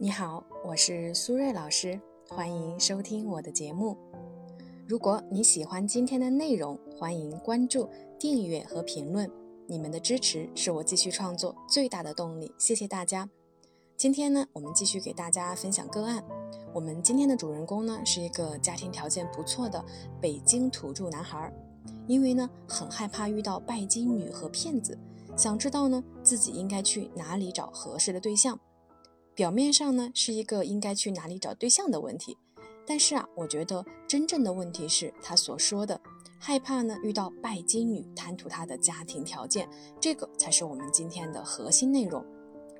[0.00, 3.96] 你好，我是苏瑞老师，欢迎收听我的节目。
[4.86, 9.28] 如果你喜欢今天的内容，欢迎关注、订阅和评论。
[9.66, 13.28] 你们的支持是我继续创作最大的动力，谢谢大家。
[13.96, 16.22] 今天呢，我们继续给大家分享个案。
[16.72, 19.84] 我们今天的主人公呢，是一个家庭条件不错的
[20.20, 21.52] 北京土著男孩，
[22.06, 24.96] 因为呢，很害怕遇到拜金女和骗子。
[25.36, 28.60] 想知道呢，自己应该去哪里找合适的对象？
[29.38, 32.36] 表面上呢，是一个应该去哪里找对象的问题，
[32.84, 36.00] 但是啊，我觉得真正的问题是他所说的
[36.40, 39.68] 害怕呢遇到拜金女贪图他的家庭条件，
[40.00, 42.20] 这个才是我们今天的核心内容。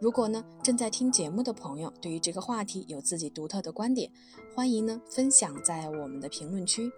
[0.00, 4.10] 如果呢正在听节目的朋友对于这个话题有自己独特的观点，
[4.52, 6.90] 欢迎呢分享在我们的评论区。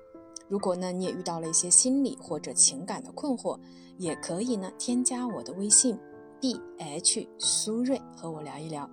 [0.48, 3.60] 如果呢你也遇到了一些心理或者情感的困惑，
[3.98, 5.98] 也可以呢，添加我的微信
[6.40, 8.88] ，b h 苏瑞和我聊一聊。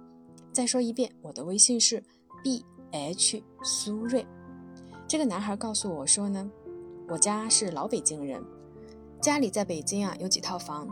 [0.51, 2.03] 再说一遍，我的微信是
[2.43, 4.25] b h 苏瑞。
[5.07, 6.49] 这个男孩告诉我说呢，
[7.07, 8.43] 我家是老北京人，
[9.21, 10.87] 家里在北京啊有几套房，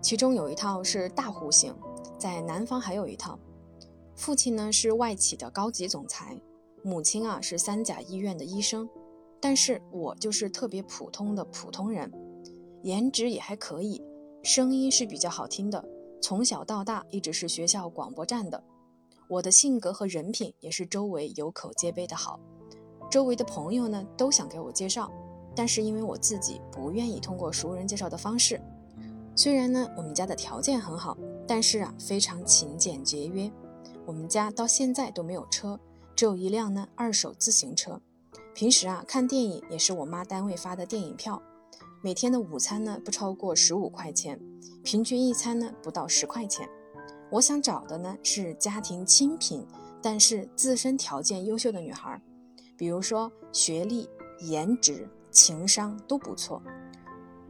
[0.00, 1.74] 其中有一套是大户型，
[2.18, 3.38] 在南方还有一套。
[4.14, 6.40] 父亲呢是外企的高级总裁，
[6.82, 8.88] 母亲啊是三甲医院的医生，
[9.40, 12.12] 但是我就是特别普通的普通人。
[12.82, 14.02] 颜值也还可以，
[14.42, 15.84] 声音是比较好听的。
[16.20, 18.62] 从小到大一直是学校广播站的。
[19.28, 22.40] 我的性格和人品也是周围有口皆碑的好。
[23.10, 25.10] 周围的朋友呢都想给我介绍，
[25.54, 28.60] 但是因为我自己不愿意通过熟人介绍的方式。
[29.36, 33.50] 虽然呢我们家的条件很好，但是啊非常勤俭节约。
[34.06, 35.78] 我们家到现在都没有车，
[36.16, 38.00] 只有一辆呢二手自行车。
[38.54, 41.42] 平时啊看电影也是我妈单位发的电影票。
[42.00, 44.40] 每天的午餐呢不超过十五块钱，
[44.82, 46.68] 平均一餐呢不到十块钱。
[47.30, 49.66] 我想找的呢是家庭清贫，
[50.02, 52.20] 但是自身条件优秀的女孩，
[52.76, 54.08] 比如说学历、
[54.40, 56.62] 颜值、情商都不错。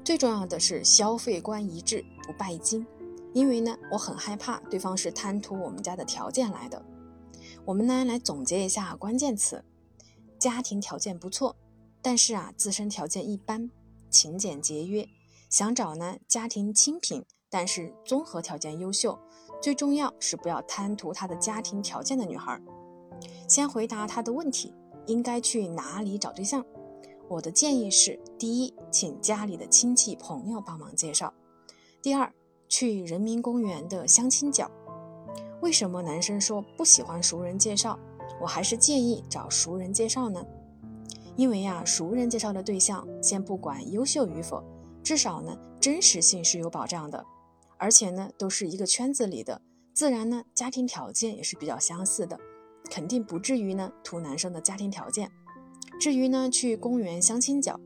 [0.05, 2.87] 最重要的是消费观一致，不拜金。
[3.35, 6.83] 因为呢我很害怕对方是贪图我们家的条件来的。
[7.65, 9.65] 我们呢来总结一下关键词：
[10.39, 11.55] 家庭条件不错，
[12.01, 13.71] 但是啊自身条件一般。
[14.11, 15.07] 勤俭节约，
[15.51, 19.19] 想找呢家庭清贫，但是综合条件优秀，
[19.61, 22.61] 最重要是不要贪图他的家庭条件的女孩。
[23.49, 24.75] 先回答他的问题，
[25.07, 26.65] 应该去哪里找对象？
[27.29, 31.29] 我的建议是：第一，请家里的亲戚朋友帮忙介绍；
[32.01, 32.33] 第二，
[32.69, 34.71] 去人民公园的相亲角。
[35.61, 37.99] 为什么男生说不喜欢熟人介绍？
[38.41, 40.43] 我还是建议找熟人介绍呢？
[41.37, 44.63] 因为呀，熟人介绍的对象，先不管优秀与否，
[45.03, 47.25] 至少呢真实性是有保障的，
[47.79, 49.63] 而且呢都是一个圈子里的，
[49.95, 52.39] 自然呢家庭条件也是比较相似的，
[52.91, 55.31] 肯定不至于呢图男生的家庭条件。
[56.01, 57.81] 至于呢去公园相亲角，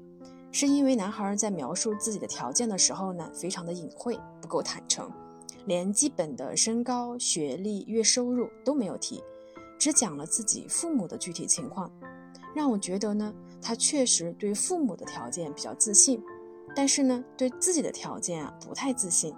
[0.50, 5.10] 是因为男孩在描述自己的条件的时候呢非常的隐晦，不够坦诚，
[5.66, 9.22] 连基本的身高、学历、月收入都没有提，
[9.78, 11.90] 只讲了自己父母的具体情况。
[12.54, 13.32] 让我觉得呢，
[13.62, 16.22] 他确实对父母的条件比较自信，
[16.76, 19.34] 但是呢，对自己的条件啊不太自信。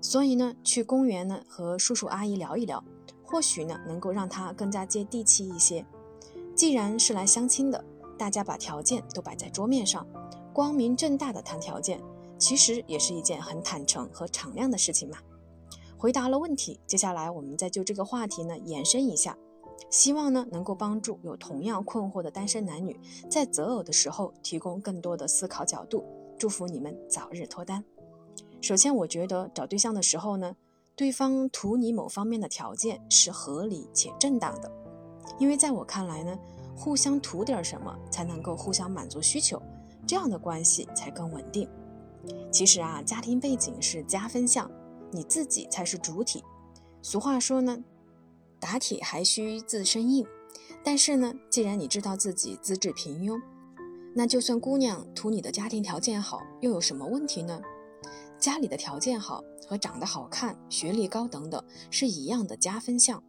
[0.00, 2.82] 所以呢，去公园呢和叔叔阿姨聊一聊，
[3.24, 5.84] 或许呢能够让他更加接地气一些。
[6.54, 7.84] 既然是来相亲的，
[8.18, 10.06] 大家把条件都摆在桌面上，
[10.52, 12.00] 光明正大的谈条件，
[12.38, 15.18] 其实也是一件很坦诚和敞亮的事情嘛。
[15.96, 19.36] 回答了问题，接下来我们再就这个话题呢延伸一下。
[19.90, 26.04] 希望呢能够帮助有同样困惑的单身男女，在择偶的时候提供更多的思考角度。
[26.38, 27.84] 祝福你们早日脱单。
[28.60, 30.54] 首先，我觉得找对象的时候呢，
[30.94, 34.70] 对方图你某方面的条件是合理且正当的，
[35.38, 36.38] 因为在我看来呢，
[36.76, 39.60] 互相图点什么才能够互相满足需求，
[40.06, 41.68] 这样的关系才更稳定。
[42.52, 44.70] 其实啊，家庭背景是加分项，
[45.10, 46.44] 你自己才是主体。
[47.02, 47.82] 俗话说呢。
[48.62, 50.26] 打铁还需自身硬，
[50.84, 53.40] 但是呢，既然你知道自己资质平庸，
[54.14, 57.58] 那就算姑娘图你的家庭条件好，又有什么问题呢？
[58.40, 63.22] 家里的条件好和长得好看、学历高等等是一样的加分项，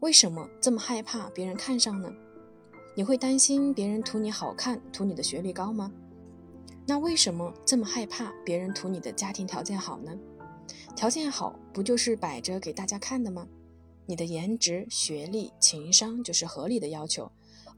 [0.00, 2.12] 为什么这么害怕别人看上呢？
[2.94, 5.90] 你会担心别人图你好看、图你的学历高吗？
[6.86, 10.12] 那为什么这么害怕别人图你的家庭条件好呢？
[10.94, 13.48] 条件好不就是摆着给大家看的吗？
[14.06, 17.30] 你的颜值、学历、情商就是合理的要求，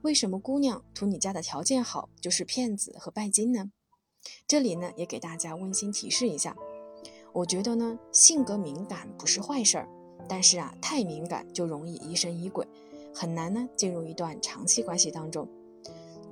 [0.02, 3.70] 为什么姑娘图你家的条件好就是骗子和拜金呢？
[4.46, 6.56] 这里呢也给大家温馨提示一下，
[7.32, 9.88] 我觉得呢性格敏感不是坏事儿，
[10.28, 12.66] 但是啊，太敏感就容易疑神疑鬼，
[13.14, 15.48] 很难呢进入一段长期关系当中。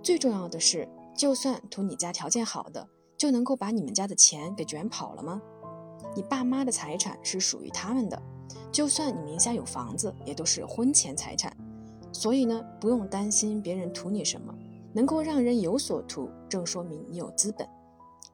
[0.02, 5.40] 最重要的是，就算图你家条件好的，就能够把你们家的钱给卷跑了吗？
[6.14, 8.20] 你爸妈的财产是属于他们的，
[8.72, 11.54] 就算你名下有房子，也都是婚前财产。
[12.12, 14.54] 所以呢，不用担心别人图你什么，
[14.92, 17.68] 能够让人有所图，正说明你有资本。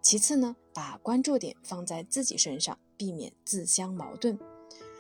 [0.01, 4.39] 其次呢，把关注点放在自己身上，避免自相矛盾。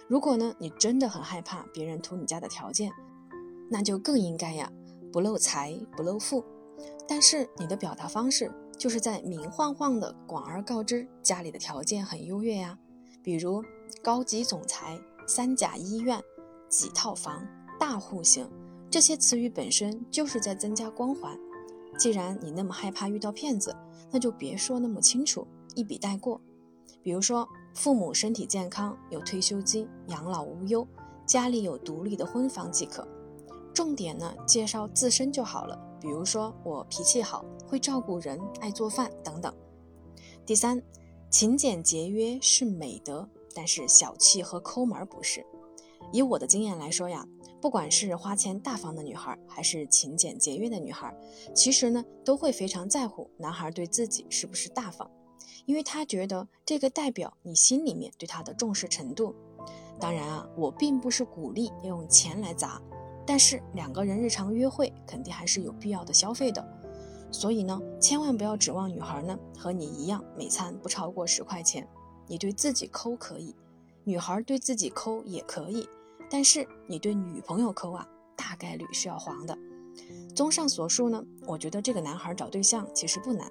[0.06, 2.92] 如果呢，你真的很害怕别人图你家的条件，
[3.68, 4.70] 那就更应该呀，
[5.12, 6.44] 不露财不露富。
[7.08, 12.78] 但是你的表达方式，就是在明晃晃的广而告之家里的条件很优越呀，
[13.22, 13.64] 比如
[14.02, 16.22] 高级总裁、三甲医院、
[16.68, 17.46] 几套房、
[17.80, 18.48] 大户型。
[18.90, 21.36] 这些词语本身就是在增加光环。
[21.98, 23.74] 既然你那么害怕遇到骗子，
[24.10, 26.40] 那就别说那么清楚，一笔带过。
[27.02, 30.86] 比如说，父母身体健康，有退休金，养老无忧，
[31.26, 33.06] 家里有独立的婚房即可。
[33.74, 35.78] 重点呢，介绍自身就好了。
[36.00, 39.54] 比如说，我脾气好，会照顾人，爱做饭等等。
[40.46, 40.82] 第三，
[41.30, 45.44] 勤俭节约是美德，但是小气和抠门不是。
[46.12, 47.26] 以我的经验来说呀。
[47.60, 51.16] 不管是花钱大方的女孩，还是勤俭节约的女孩，
[51.54, 55.10] 其实呢都会非常在乎男孩对自己是不是大方，
[55.66, 59.34] 因为他觉得这个代表你心里面对他的重视程度。
[60.00, 62.82] 当然啊，我并不是鼓励要用钱来砸，
[63.26, 66.66] 但是两个人日常约会肯定还是有必要的消费的，
[67.30, 71.88] 所以呢，千万不要指望女孩呢和你一样每餐不超过十块钱。
[72.26, 73.54] 你对自己抠可以，
[74.02, 75.88] 女孩对自己抠也可以。
[76.30, 79.56] 但是你对女朋友抠啊，大概率是要黄的。
[80.34, 83.48] 综上所述呢，我觉得这个男孩找对象其实不难，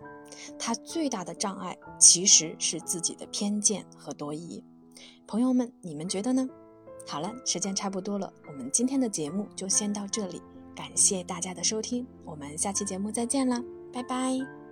[0.58, 4.64] 他最大的障碍其实是自己的偏见和多疑。
[5.28, 6.48] 朋友们，你们觉得呢？
[7.08, 10.42] 好了，时间差不多了，我们今天的节目就先到这里，
[10.76, 14.63] 感谢大家的收听，我们下期节目再见啦，拜拜。